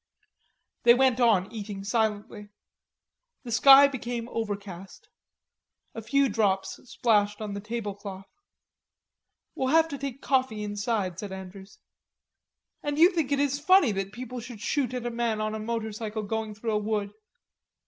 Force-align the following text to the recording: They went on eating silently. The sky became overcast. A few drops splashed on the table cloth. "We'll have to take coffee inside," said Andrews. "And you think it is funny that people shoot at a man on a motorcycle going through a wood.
They 0.81 0.95
went 0.95 1.19
on 1.19 1.51
eating 1.51 1.83
silently. 1.83 2.49
The 3.43 3.51
sky 3.51 3.87
became 3.87 4.27
overcast. 4.29 5.09
A 5.93 6.01
few 6.01 6.27
drops 6.27 6.79
splashed 6.85 7.39
on 7.39 7.53
the 7.53 7.59
table 7.61 7.93
cloth. 7.93 8.25
"We'll 9.53 9.67
have 9.67 9.87
to 9.89 9.99
take 9.99 10.19
coffee 10.19 10.63
inside," 10.63 11.19
said 11.19 11.31
Andrews. 11.31 11.77
"And 12.81 12.97
you 12.97 13.11
think 13.11 13.31
it 13.31 13.39
is 13.39 13.59
funny 13.59 13.91
that 13.91 14.11
people 14.11 14.39
shoot 14.39 14.91
at 14.95 15.05
a 15.05 15.11
man 15.11 15.39
on 15.39 15.53
a 15.53 15.59
motorcycle 15.59 16.23
going 16.23 16.55
through 16.55 16.71
a 16.71 16.79
wood. 16.79 17.13